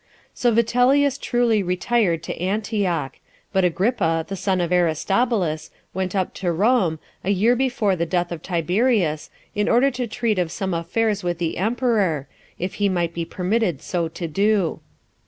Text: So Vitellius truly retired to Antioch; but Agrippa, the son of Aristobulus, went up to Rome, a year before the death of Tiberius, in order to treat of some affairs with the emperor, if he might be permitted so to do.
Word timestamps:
So 0.33 0.51
Vitellius 0.51 1.19
truly 1.19 1.61
retired 1.61 2.23
to 2.23 2.35
Antioch; 2.41 3.19
but 3.53 3.63
Agrippa, 3.63 4.25
the 4.27 4.35
son 4.35 4.59
of 4.59 4.71
Aristobulus, 4.71 5.69
went 5.93 6.15
up 6.15 6.33
to 6.41 6.51
Rome, 6.51 6.97
a 7.23 7.29
year 7.29 7.55
before 7.55 7.95
the 7.95 8.07
death 8.07 8.31
of 8.31 8.41
Tiberius, 8.41 9.29
in 9.53 9.69
order 9.69 9.91
to 9.91 10.07
treat 10.07 10.39
of 10.39 10.51
some 10.51 10.73
affairs 10.73 11.23
with 11.23 11.37
the 11.37 11.57
emperor, 11.59 12.27
if 12.57 12.73
he 12.81 12.89
might 12.89 13.13
be 13.13 13.25
permitted 13.25 13.83
so 13.83 14.07
to 14.07 14.27
do. 14.27 14.79